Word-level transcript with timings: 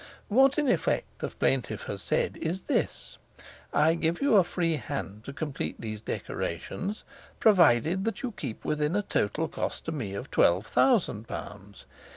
"What 0.29 0.57
in 0.57 0.67
effect 0.67 1.19
the 1.19 1.27
plaintiff 1.27 1.83
has 1.83 2.01
said 2.01 2.35
is 2.37 2.63
this 2.63 3.19
'I 3.71 3.93
give 3.93 4.19
you 4.19 4.35
a 4.35 4.43
free 4.43 4.77
hand 4.77 5.23
to 5.25 5.31
complete 5.31 5.79
these 5.79 6.01
decorations, 6.01 7.03
provided 7.39 8.03
that 8.05 8.23
you 8.23 8.31
keep 8.31 8.65
within 8.65 8.95
a 8.95 9.03
total 9.03 9.47
cost 9.47 9.85
to 9.85 9.91
me 9.91 10.15
of 10.15 10.31
twelve 10.31 10.65
thousand 10.65 11.27
pounds. 11.27 11.85